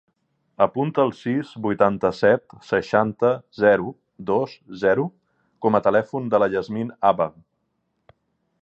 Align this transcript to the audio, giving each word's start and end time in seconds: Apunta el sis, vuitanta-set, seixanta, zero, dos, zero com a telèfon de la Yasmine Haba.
Apunta 0.65 1.03
el 1.07 1.11
sis, 1.17 1.51
vuitanta-set, 1.65 2.55
seixanta, 2.69 3.31
zero, 3.65 3.93
dos, 4.33 4.57
zero 4.87 5.07
com 5.67 5.79
a 5.81 5.85
telèfon 5.91 6.35
de 6.35 6.43
la 6.45 6.53
Yasmine 6.57 7.01
Haba. 7.11 7.31